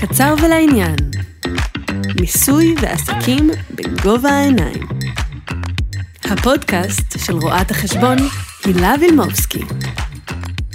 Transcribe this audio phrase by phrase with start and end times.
[0.00, 0.96] קצר ולעניין.
[2.20, 4.88] מיסוי ועסקים בגובה העיניים.
[6.24, 8.16] הפודקאסט של רואת החשבון
[8.64, 9.60] הילה וילמובסקי.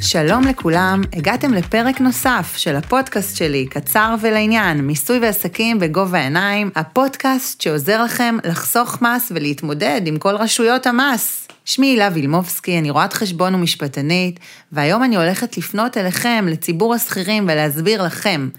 [0.02, 7.62] שלום לכולם, הגעתם לפרק נוסף של הפודקאסט שלי, קצר ולעניין, מיסוי ועסקים בגובה העיניים, הפודקאסט
[7.62, 11.45] שעוזר לכם לחסוך מס ולהתמודד עם כל רשויות המס.
[11.66, 14.40] שמי הילה וילמובסקי, אני רואת חשבון ומשפטנית,
[14.72, 18.50] והיום אני הולכת לפנות אליכם, לציבור השכירים, ולהסביר לכם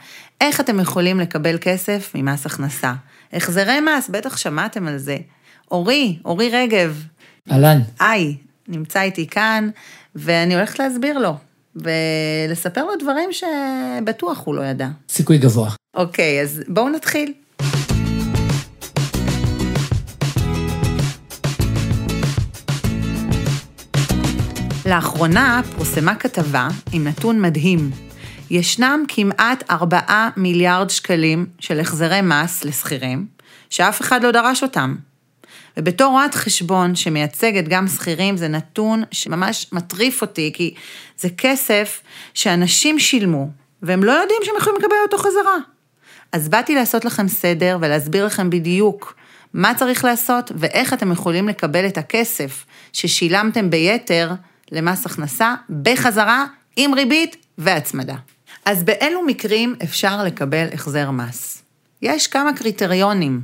[0.40, 2.92] איך אתם יכולים לקבל כסף ממס הכנסה.
[3.32, 5.16] החזרי מס, בטח שמעתם על זה.
[5.70, 7.04] אורי, אורי רגב.
[7.52, 7.80] אהלן.
[8.00, 8.36] היי,
[8.68, 9.68] נמצא איתי כאן,
[10.14, 11.36] ואני הולכת להסביר לו,
[11.76, 14.88] ולספר לו דברים שבטוח הוא לא ידע.
[15.08, 15.70] סיכוי גבוה.
[15.94, 17.32] אוקיי, אז בואו נתחיל.
[24.86, 27.90] לאחרונה פורסמה כתבה עם נתון מדהים.
[28.50, 30.00] ישנם כמעט 4
[30.36, 33.26] מיליארד שקלים של החזרי מס לשכירים,
[33.70, 34.96] שאף אחד לא דרש אותם.
[35.76, 40.74] ובתור רואת חשבון שמייצגת גם שכירים, זה נתון שממש מטריף אותי, כי
[41.18, 42.02] זה כסף
[42.34, 43.50] שאנשים שילמו,
[43.82, 45.56] והם לא יודעים שהם יכולים לקבל אותו חזרה.
[46.32, 49.14] אז באתי לעשות לכם סדר ולהסביר לכם בדיוק
[49.54, 54.30] מה צריך לעשות ואיך אתם יכולים לקבל את הכסף ששילמתם ביתר
[54.72, 56.44] למס הכנסה בחזרה
[56.76, 58.14] עם ריבית והצמדה.
[58.64, 61.62] אז באילו מקרים אפשר לקבל החזר מס?
[62.02, 63.42] יש כמה קריטריונים.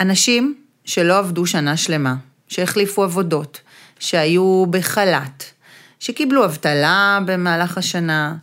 [0.00, 2.14] אנשים שלא עבדו שנה שלמה,
[2.48, 3.60] שהחליפו עבודות,
[3.98, 5.44] שהיו בחל"ת,
[6.00, 8.36] שקיבלו אבטלה במהלך השנה,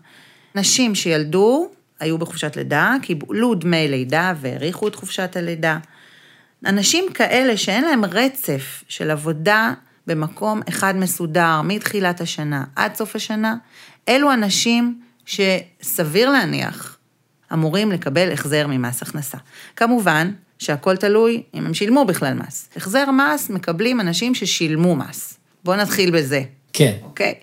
[0.55, 1.69] נשים שילדו,
[1.99, 5.77] היו בחופשת לידה, קיבלו דמי לידה והאריכו את חופשת הלידה.
[6.65, 9.73] אנשים כאלה שאין להם רצף של עבודה
[10.07, 13.55] במקום אחד מסודר מתחילת השנה עד סוף השנה,
[14.09, 16.97] אלו אנשים שסביר להניח
[17.53, 19.37] אמורים לקבל החזר ממס הכנסה.
[19.75, 22.69] כמובן שהכל תלוי אם הם שילמו בכלל מס.
[22.75, 25.37] החזר מס מקבלים אנשים ששילמו מס.
[25.63, 26.43] בואו נתחיל בזה.
[26.73, 26.97] כן.
[27.03, 27.33] אוקיי?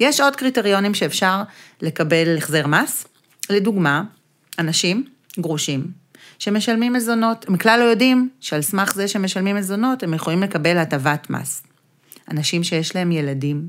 [0.00, 1.42] יש עוד קריטריונים שאפשר
[1.82, 3.06] לקבל החזר מס.
[3.50, 4.02] לדוגמה,
[4.58, 5.04] אנשים
[5.40, 5.86] גרושים
[6.38, 11.30] שמשלמים מזונות, הם כלל לא יודעים שעל סמך זה שמשלמים מזונות, הם יכולים לקבל הטבת
[11.30, 11.62] מס.
[12.30, 13.68] אנשים שיש להם ילדים,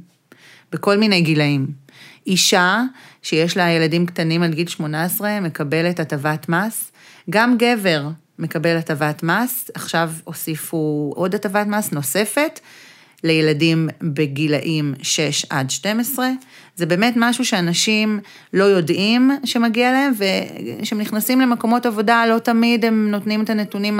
[0.71, 1.67] בכל מיני גילאים.
[2.27, 2.81] אישה
[3.21, 6.91] שיש לה ילדים קטנים עד גיל 18 מקבלת הטבת מס.
[7.29, 12.59] גם גבר מקבל הטבת מס, עכשיו הוסיפו עוד הטבת מס נוספת
[13.23, 16.29] לילדים בגילאים 6 עד 12.
[16.75, 18.19] זה באמת משהו שאנשים
[18.53, 23.99] לא יודעים שמגיע להם, וכשהם נכנסים למקומות עבודה, לא תמיד הם נותנים את הנתונים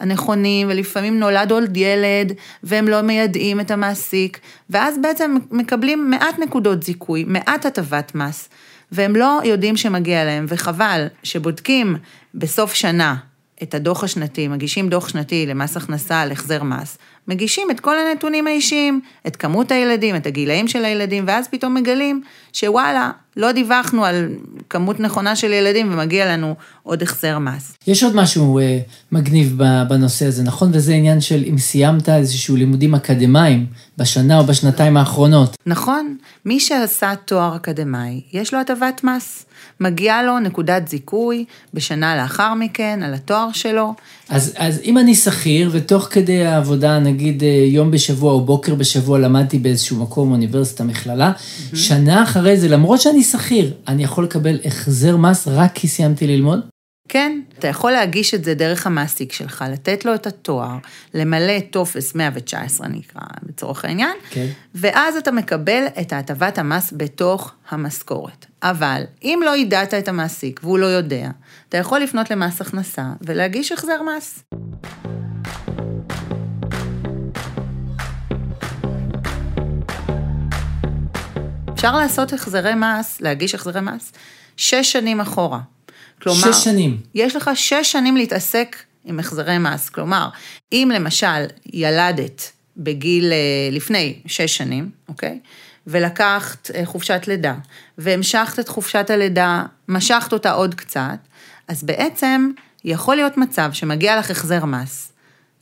[0.00, 4.40] הנכונים, ולפעמים נולד עוד ילד, והם לא מיידעים את המעסיק,
[4.70, 8.48] ואז בעצם מקבלים מעט נקודות זיכוי, מעט הטבת מס,
[8.92, 11.96] והם לא יודעים שמגיע להם, וחבל שבודקים
[12.34, 13.16] בסוף שנה
[13.62, 18.46] את הדוח השנתי, מגישים דוח שנתי למס הכנסה על החזר מס, מגישים את כל הנתונים
[18.46, 22.22] האישיים, את כמות הילדים, את הגילאים של הילדים, ואז פתאום מגלים
[22.52, 24.28] שוואלה, לא דיווחנו על
[24.70, 27.72] כמות נכונה של ילדים ומגיע לנו עוד החזר מס.
[27.86, 28.78] יש עוד משהו אה,
[29.12, 30.70] מגניב בנושא הזה, נכון?
[30.72, 33.66] וזה עניין של אם סיימת איזשהו לימודים אקדמיים
[33.98, 35.56] בשנה או בשנתיים האחרונות.
[35.66, 39.46] נכון, מי שעשה תואר אקדמאי, יש לו הטבת מס.
[39.80, 41.44] מגיעה לו נקודת זיכוי
[41.74, 43.94] בשנה לאחר מכן על התואר שלו.
[44.28, 49.18] אז, אז אם אני שכיר ותוך כדי העבודה, נגיד אה, יום בשבוע או בוקר בשבוע
[49.18, 51.76] למדתי באיזשהו מקום, אוניברסיטה, מכללה, mm-hmm.
[51.76, 56.60] שנה אחרי זה, למרות שאני שכיר, אני יכול לקבל החזר מס רק כי סיימתי ללמוד?
[57.08, 60.76] כן, אתה יכול להגיש את זה דרך המעסיק שלך, לתת לו את התואר,
[61.14, 64.46] למלא טופס 119 נקרא, לצורך העניין, כן.
[64.74, 68.46] ואז אתה מקבל את הטבת המס בתוך המשכורת.
[68.62, 71.30] אבל אם לא יידעת את המעסיק והוא לא יודע,
[71.68, 74.42] אתה יכול לפנות למס הכנסה ולהגיש החזר מס.
[81.76, 84.12] אפשר לעשות החזרי מס, להגיש החזרי מס,
[84.56, 85.60] שש שנים אחורה.
[86.22, 87.00] כלומר, שש שנים.
[87.14, 89.88] יש לך שש שנים להתעסק עם החזרי מס.
[89.88, 90.28] כלומר,
[90.72, 95.38] אם למשל ילדת בגיל, אה, לפני שש שנים, אוקיי?
[95.86, 97.54] ולקחת אה, חופשת לידה,
[97.98, 101.18] והמשכת את חופשת הלידה, משכת אותה עוד קצת,
[101.68, 102.50] אז בעצם
[102.84, 105.12] יכול להיות מצב שמגיע לך החזר מס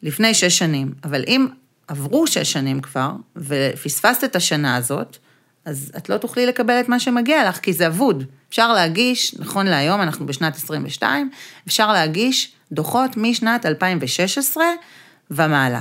[0.03, 1.47] לפני שש שנים, אבל אם
[1.89, 5.19] עברו שש שנים כבר, ופספסת את השנה הזאת,
[5.65, 8.25] אז את לא תוכלי לקבל את מה שמגיע לך, כי זה אבוד.
[8.49, 11.31] אפשר להגיש, נכון להיום, אנחנו בשנת 22,
[11.67, 14.65] אפשר להגיש דוחות משנת 2016
[15.31, 15.81] ומעלה.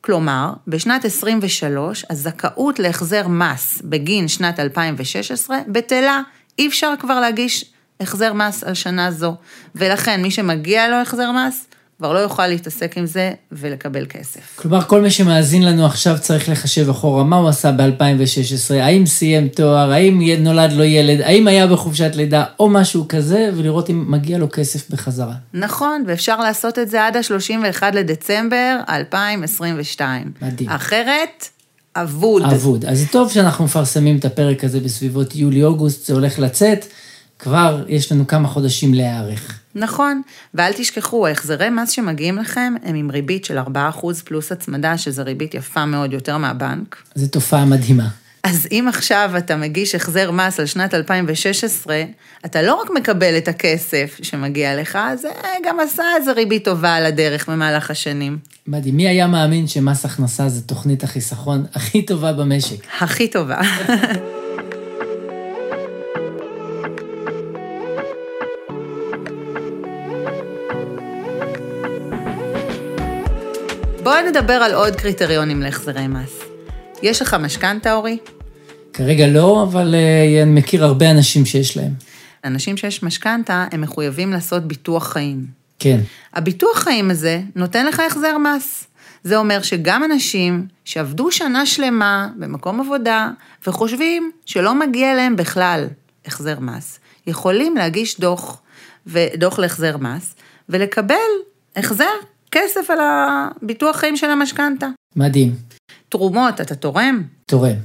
[0.00, 6.20] כלומר, בשנת 23, הזכאות להחזר מס בגין שנת 2016 בטלה,
[6.58, 7.64] אי אפשר כבר להגיש
[8.00, 9.34] החזר מס על שנה זו,
[9.74, 11.66] ולכן מי שמגיע לו החזר מס,
[11.98, 14.40] כבר לא יוכל להתעסק עם זה ולקבל כסף.
[14.56, 19.48] כלומר, כל מי שמאזין לנו עכשיו צריך לחשב אחורה מה הוא עשה ב-2016, האם סיים
[19.48, 24.38] תואר, האם נולד לו ילד, האם היה בחופשת לידה או משהו כזה, ולראות אם מגיע
[24.38, 25.34] לו כסף בחזרה.
[25.54, 30.32] נכון, ואפשר לעשות את זה עד ה-31 לדצמבר 2022.
[30.42, 30.68] מדהים.
[30.70, 31.48] אחרת,
[31.96, 32.42] אבוד.
[32.42, 32.84] אבוד.
[32.84, 36.86] אז זה טוב שאנחנו מפרסמים את הפרק הזה בסביבות יולי-אוגוסט, זה הולך לצאת,
[37.38, 39.60] כבר יש לנו כמה חודשים להיערך.
[39.76, 40.22] נכון,
[40.54, 43.62] ואל תשכחו, ההחזרי מס שמגיעים לכם הם עם ריבית של 4%
[44.24, 47.02] פלוס הצמדה, שזה ריבית יפה מאוד יותר מהבנק.
[47.14, 48.08] זו תופעה מדהימה.
[48.42, 52.02] אז אם עכשיו אתה מגיש החזר מס על שנת 2016,
[52.44, 55.28] אתה לא רק מקבל את הכסף שמגיע לך, זה
[55.64, 58.38] גם עשה איזה ריבית טובה על הדרך במהלך השנים.
[58.66, 58.96] מדהים.
[58.96, 62.76] מי היה מאמין שמס הכנסה זה תוכנית החיסכון הכי טובה במשק?
[63.00, 63.60] הכי טובה.
[74.06, 76.40] בואו נדבר על עוד קריטריונים להחזרי מס.
[77.02, 78.18] יש לך משכנתה, אורי?
[78.92, 81.92] כרגע לא, אבל uh, אני מכיר הרבה אנשים שיש להם.
[82.44, 85.46] אנשים שיש משכנתה, הם מחויבים לעשות ביטוח חיים.
[85.78, 86.00] כן.
[86.34, 88.84] הביטוח חיים הזה נותן לך החזר מס.
[89.24, 93.30] זה אומר שגם אנשים שעבדו שנה שלמה במקום עבודה
[93.66, 95.86] וחושבים שלא מגיע להם בכלל
[96.26, 98.62] החזר מס, יכולים להגיש דוח,
[99.36, 100.34] דוח להחזר מס
[100.68, 101.14] ולקבל
[101.76, 102.14] החזר
[102.56, 104.86] כסף על הביטוח חיים של המשכנתה.
[105.16, 105.54] מדהים.
[106.08, 107.22] תרומות, אתה תורם?
[107.46, 107.76] תורם.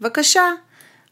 [0.00, 0.42] בבקשה,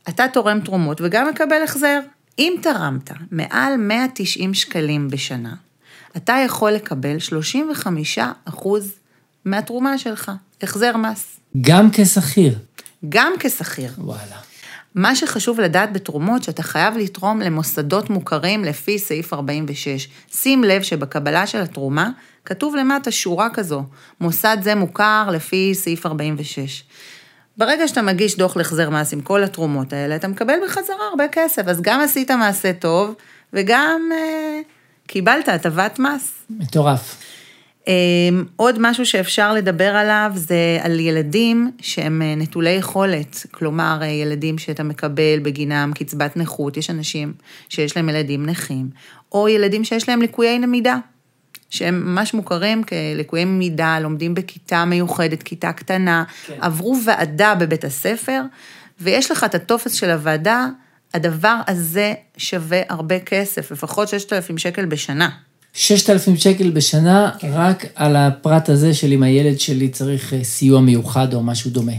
[0.09, 2.01] אתה תורם תרומות וגם מקבל החזר.
[2.39, 5.55] אם תרמת מעל 190 שקלים בשנה,
[6.17, 8.93] אתה יכול לקבל 35 אחוז
[9.45, 10.33] מהתרומה שלך,
[10.63, 11.41] החזר מס.
[11.61, 12.59] גם כשכיר.
[13.09, 13.91] גם כשכיר.
[13.99, 14.52] וואלה.
[14.95, 20.09] מה שחשוב לדעת בתרומות, שאתה חייב לתרום למוסדות מוכרים לפי סעיף 46.
[20.33, 22.11] שים לב שבקבלה של התרומה
[22.45, 23.85] כתוב למטה שורה כזו,
[24.21, 26.85] מוסד זה מוכר לפי סעיף 46.
[27.57, 31.63] ברגע שאתה מגיש דוח להחזר מס עם כל התרומות האלה, אתה מקבל בחזרה הרבה כסף,
[31.67, 33.15] אז גם עשית מעשה טוב,
[33.53, 34.61] וגם אה,
[35.07, 36.33] קיבלת הטבת מס.
[36.51, 37.32] מטורף.
[37.89, 37.93] אה,
[38.57, 44.59] עוד משהו שאפשר לדבר עליו זה על ילדים שהם אה, נטולי יכולת, כלומר אה, ילדים
[44.59, 47.33] שאתה מקבל בגינם קצבת נכות, יש אנשים
[47.69, 48.91] שיש להם ילדים נכים,
[49.33, 50.97] או ילדים שיש להם ליקויי למידה.
[51.71, 56.59] שהם ממש מוכרים כלקויי מידה, לומדים בכיתה מיוחדת, כיתה קטנה, כן.
[56.61, 58.43] עברו ועדה בבית הספר,
[59.01, 60.67] ויש לך את הטופס של הוועדה,
[61.15, 65.29] הדבר הזה שווה הרבה כסף, לפחות 6,000 שקל בשנה.
[65.73, 67.51] 6,000 שקל בשנה, כן.
[67.53, 71.93] רק על הפרט הזה של אם הילד שלי צריך אה, סיוע מיוחד או משהו דומה.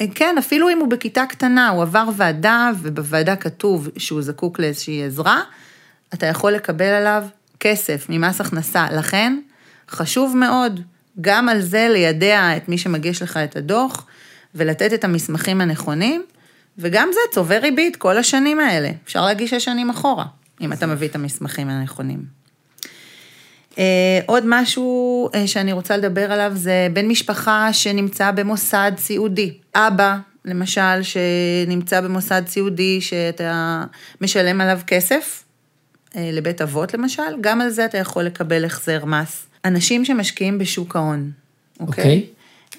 [0.00, 5.04] אה, כן, אפילו אם הוא בכיתה קטנה, הוא עבר ועדה, ובוועדה כתוב שהוא זקוק לאיזושהי
[5.04, 5.40] עזרה,
[6.14, 7.24] אתה יכול לקבל עליו
[7.60, 8.86] כסף ממס הכנסה.
[8.92, 9.38] לכן,
[9.90, 10.80] חשוב מאוד
[11.20, 14.06] גם על זה לידע את מי שמגיש לך את הדוח,
[14.54, 16.24] ולתת את המסמכים הנכונים,
[16.78, 18.90] וגם זה צובר ריבית כל השנים האלה.
[19.04, 20.24] אפשר להגיש שש שנים אחורה,
[20.60, 22.37] אם אתה מביא את המסמכים הנכונים.
[23.78, 23.80] Uh,
[24.26, 29.52] עוד משהו uh, שאני רוצה לדבר עליו זה בן משפחה שנמצא במוסד סיעודי.
[29.74, 33.84] אבא, למשל, שנמצא במוסד סיעודי שאתה
[34.20, 35.44] משלם עליו כסף,
[36.16, 39.46] אה, לבית אבות למשל, גם על זה אתה יכול לקבל החזר מס.
[39.64, 41.30] אנשים שמשקיעים בשוק ההון,
[41.80, 42.04] אוקיי?
[42.04, 42.06] Okay.
[42.06, 42.26] אוקיי.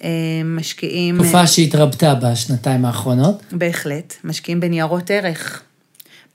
[0.03, 1.23] אה, משקיעים...
[1.23, 3.43] תופעה שהתרבתה בשנתיים האחרונות.
[3.51, 5.61] בהחלט, משקיעים בניירות ערך.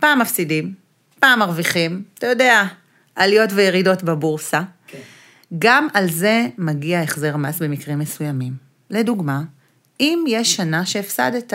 [0.01, 0.73] פעם מפסידים,
[1.21, 2.65] פעם מרוויחים, אתה יודע,
[3.17, 4.63] עליות וירידות בבורסה.
[4.87, 4.99] כן.
[5.59, 8.53] גם על זה מגיע החזר מס במקרים מסוימים.
[8.91, 9.43] לדוגמה,
[10.01, 11.53] אם יש שנה שהפסדת,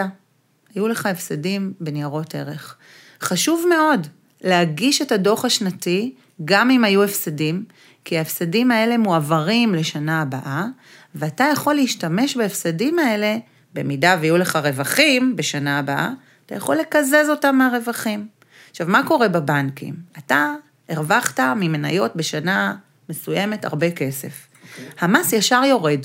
[0.76, 2.76] היו לך הפסדים בניירות ערך.
[3.22, 4.08] חשוב מאוד
[4.42, 7.66] להגיש את הדוח השנתי, גם אם היו הפסדים,
[8.06, 10.66] כי ההפסדים האלה מועברים לשנה הבאה,
[11.16, 13.38] ואתה יכול להשתמש בהפסדים האלה,
[13.74, 16.10] במידה ויהיו לך רווחים בשנה הבאה,
[16.46, 18.28] אתה יכול לקזז אותם מהרווחים.
[18.70, 19.96] עכשיו, מה קורה בבנקים?
[20.18, 20.54] אתה
[20.90, 22.76] הרווחת ממניות בשנה
[23.10, 24.28] מסוימת הרבה כסף.
[24.28, 24.80] Okay.
[24.80, 24.86] אוקיי.
[25.00, 26.00] המס ישר יורד,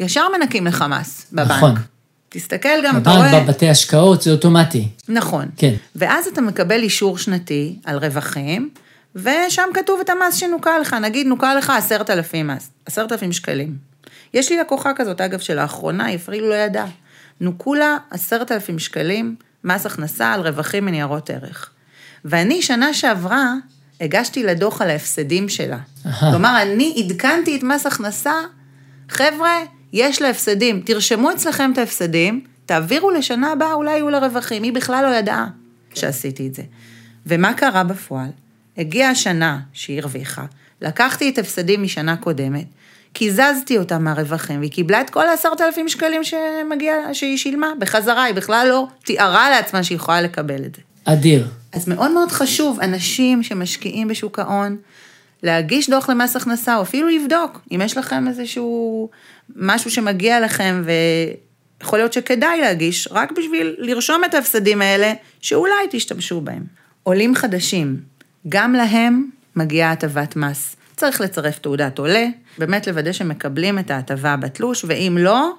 [0.00, 1.50] ישר מנקים לך מס בבנק.
[1.50, 1.74] נכון.
[2.28, 3.28] תסתכל גם, אתה רואה...
[3.28, 4.88] בבנק, בבתי השקעות זה אוטומטי.
[5.08, 5.48] נכון.
[5.56, 5.74] כן.
[5.96, 8.70] ואז אתה מקבל אישור שנתי על רווחים,
[9.14, 13.76] ושם כתוב את המס שנוכה לך, נגיד נוכה לך עשרת אלפים מס, עשרת אלפים שקלים.
[14.34, 16.86] יש לי לקוחה כזאת, אגב, שלאחרונה היא אפילו לא ידעה.
[17.40, 21.70] נוכו לה עשרת אלפים שקלים מס הכנסה על רווחים מניירות ערך.
[22.24, 23.54] ואני, שנה שעברה,
[24.00, 25.78] הגשתי לדוח על ההפסדים שלה.
[26.20, 28.34] כלומר, אני עדכנתי את מס הכנסה,
[29.08, 29.58] חבר'ה,
[29.92, 34.62] יש לה הפסדים, תרשמו אצלכם את ההפסדים, תעבירו לשנה הבאה, אולי יהיו לה רווחים.
[34.62, 35.46] היא בכלל לא ידעה
[35.94, 36.62] שעשיתי את זה.
[37.26, 38.28] ומה קרה בפועל?
[38.78, 40.44] הגיעה השנה שהיא הרוויחה,
[40.80, 42.66] לקחתי את הפסדים משנה קודמת,
[43.12, 48.34] קיזזתי אותה מהרווחים, והיא קיבלה את כל העשרת אלפים שקלים שמגיע, שהיא שילמה בחזרה, היא
[48.34, 50.82] בכלל לא תיארה לעצמה שהיא יכולה לקבל את זה.
[51.04, 51.48] אדיר.
[51.72, 54.76] אז מאוד מאוד חשוב, אנשים שמשקיעים בשוק ההון,
[55.42, 59.10] להגיש דוח למס הכנסה, או אפילו לבדוק, אם יש לכם איזשהו
[59.56, 66.40] משהו שמגיע לכם, ויכול להיות שכדאי להגיש, רק בשביל לרשום את ההפסדים האלה, שאולי תשתמשו
[66.40, 66.64] בהם.
[67.02, 67.96] עולים חדשים,
[68.48, 70.76] גם להם מגיעה הטבת מס.
[70.96, 72.26] צריך לצרף תעודת עולה,
[72.58, 75.52] באמת לוודא שמקבלים את ההטבה בתלוש, ואם לא,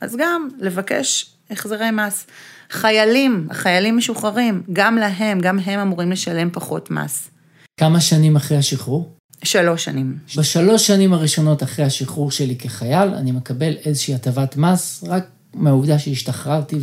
[0.00, 2.26] אז גם לבקש החזרי מס.
[2.70, 7.28] חיילים, חיילים משוחררים, גם להם, גם הם אמורים לשלם פחות מס.
[7.76, 9.14] כמה שנים אחרי השחרור?
[9.44, 10.16] שלוש שנים.
[10.36, 16.76] בשלוש שנים הראשונות אחרי השחרור שלי כחייל, אני מקבל איזושהי הטבת מס, רק מהעובדה שהשתחררתי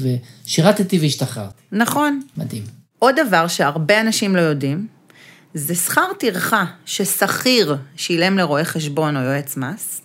[0.45, 1.61] ושירתתי והשתחררתי.
[1.71, 2.21] נכון.
[2.37, 2.63] מדהים.
[2.99, 4.87] עוד דבר שהרבה אנשים לא יודעים,
[5.53, 10.01] זה שכר טרחה ששכיר שילם לרואה חשבון או יועץ מס.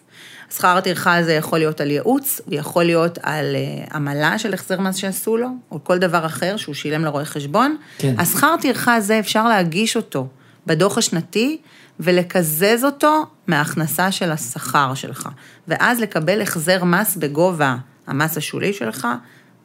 [0.50, 4.80] שכר הטרחה הזה יכול להיות על ייעוץ, הוא יכול להיות על uh, עמלה של החזר
[4.80, 7.76] מס שעשו לו, או כל דבר אחר שהוא שילם לרואה חשבון.
[7.98, 8.14] כן.
[8.18, 10.28] השכר טרחה הזה, אפשר להגיש אותו
[10.66, 11.58] בדוח השנתי
[12.00, 15.28] ולקזז אותו מההכנסה של השכר שלך,
[15.68, 17.76] ואז לקבל החזר מס בגובה
[18.06, 19.06] המס השולי שלך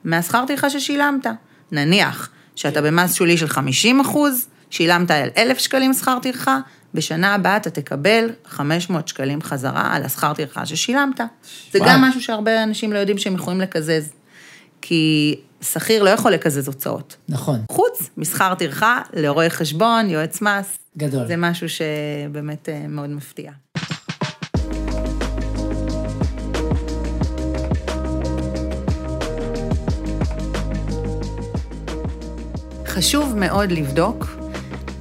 [0.04, 1.28] מהשכר טרחה ששילמת.
[1.72, 6.60] נניח שאתה במס שולי של 50 אחוז, שילמת על 1,000 שקלים שכר טרחה,
[6.94, 11.20] בשנה הבאה אתה תקבל 500 שקלים חזרה על השכר טרחה ששילמת.
[11.72, 11.80] זה.
[11.86, 14.14] גם משהו שהרבה אנשים לא יודעים שהם יכולים לקזז,
[14.82, 17.16] כי שכיר לא יכול לקזז הוצאות.
[17.30, 20.78] נכון, חוץ משכר טרחה לרואה חשבון, יועץ מס.
[20.98, 21.28] גדול.
[21.28, 23.52] זה משהו שבאמת אה, מאוד מפתיע.
[32.86, 34.41] חשוב מאוד לבדוק,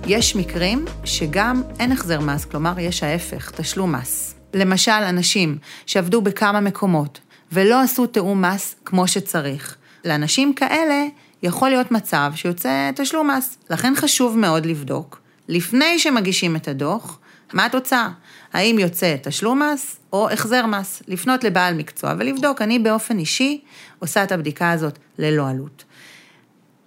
[0.07, 4.35] יש מקרים שגם אין החזר מס, כלומר יש ההפך, תשלום מס.
[4.55, 7.21] למשל, אנשים שעבדו בכמה מקומות
[7.53, 9.77] ולא עשו תיאום מס כמו שצריך.
[10.05, 11.05] לאנשים כאלה
[11.43, 13.59] יכול להיות מצב שיוצא תשלום מס.
[13.71, 17.19] לכן חשוב מאוד לבדוק, לפני שמגישים את הדוח,
[17.53, 18.09] מה התוצאה?
[18.53, 21.03] האם יוצא תשלום מס או החזר מס?
[21.09, 23.61] לפנות לבעל מקצוע ולבדוק, אני באופן אישי
[23.99, 25.85] עושה את הבדיקה הזאת ללא עלות.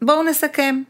[0.02, 0.84] בואו נסכם.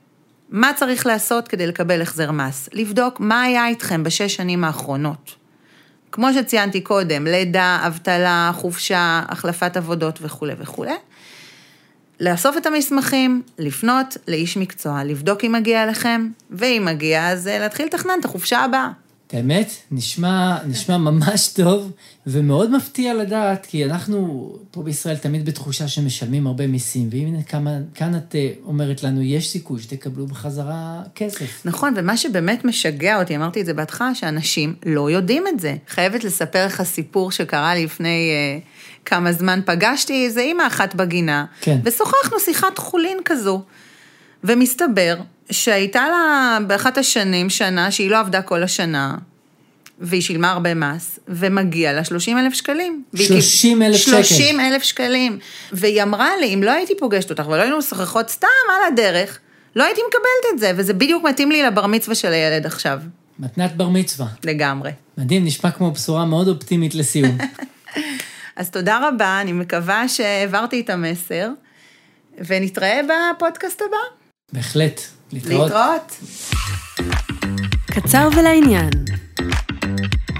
[0.53, 2.69] מה צריך לעשות כדי לקבל החזר מס?
[2.73, 5.35] לבדוק מה היה איתכם בשש שנים האחרונות.
[6.11, 10.95] כמו שציינתי קודם, לידה, אבטלה, חופשה, החלפת עבודות וכולי וכולי.
[12.19, 17.85] לאסוף את המסמכים, לפנות לאיש מקצוע, לבדוק אם מגיע לכם, ואם מגיע, אז אה, להתחיל
[17.85, 18.89] לתכנן את החופשה הבאה.
[19.33, 21.91] האמת, נשמע, נשמע ממש טוב,
[22.27, 28.15] ומאוד מפתיע לדעת, כי אנחנו פה בישראל תמיד בתחושה שמשלמים הרבה מיסים, והנה כמה, כאן
[28.15, 31.61] את אה, אומרת לנו, יש סיכוי שתקבלו בחזרה כסף.
[31.65, 35.75] נכון, ומה שבאמת משגע אותי, אמרתי את זה בהתחלה, שאנשים לא יודעים את זה.
[35.87, 38.59] חייבת לספר לך סיפור שקרה לי לפני אה,
[39.05, 39.59] כמה זמן.
[39.65, 41.79] פגשתי איזה אימא אחת בגינה, כן.
[41.83, 43.63] ושוחחנו שיחת חולין כזו.
[44.43, 45.15] ומסתבר
[45.51, 49.15] שהייתה לה באחת השנים שנה שהיא לא עבדה כל השנה,
[49.99, 53.03] והיא שילמה הרבה מס, ומגיע לה 30 אלף שקלים.
[53.13, 54.23] והיא 30,000 שקל.
[54.23, 55.39] 30 אלף שקלים.
[55.71, 59.39] והיא אמרה לי, אם לא הייתי פוגשת אותך ולא היינו משוחחות סתם על הדרך,
[59.75, 62.99] לא הייתי מקבלת את זה, וזה בדיוק מתאים לי לבר מצווה של הילד עכשיו.
[63.39, 64.27] מתנת בר מצווה.
[64.43, 64.91] לגמרי.
[65.17, 67.37] מדהים, נשמע כמו בשורה מאוד אופטימית לסיום.
[68.55, 71.49] אז תודה רבה, אני מקווה שהעברתי את המסר,
[72.47, 73.97] ונתראה בפודקאסט הבא.
[74.53, 75.01] בהחלט.
[75.33, 75.71] להתראות.
[75.71, 76.19] להתראות.
[77.85, 78.89] קצר ולעניין.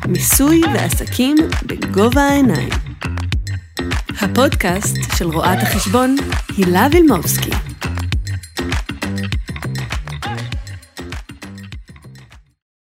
[0.08, 1.36] מיסוי ועסקים
[1.66, 2.70] בגובה העיניים.
[4.22, 6.16] הפודקאסט של רואת החשבון
[6.58, 7.52] הילה וילמובסקי.